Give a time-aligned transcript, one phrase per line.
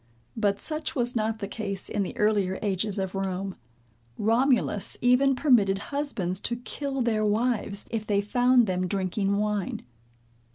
[0.35, 3.55] But such was not the case in the earlier ages of Rome.
[4.17, 9.83] Romulus even permitted husbands to kill their wives, if they found them drinking wine.